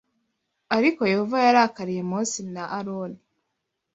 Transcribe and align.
Ariko 0.77 1.01
Yehova 1.11 1.37
yarakariye 1.45 2.01
Mose 2.11 2.39
na 2.53 2.63
Aroni 2.77 3.19